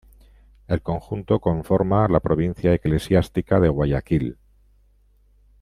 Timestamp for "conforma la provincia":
1.39-2.73